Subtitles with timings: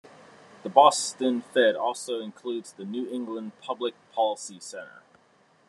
[0.63, 5.03] The Boston Fed also includes the New England Public Policy Center.